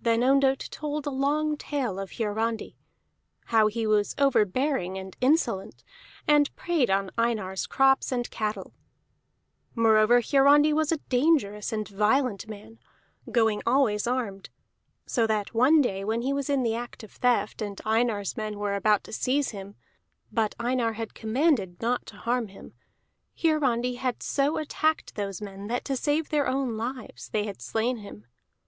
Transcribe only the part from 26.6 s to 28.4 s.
lives they had slain him.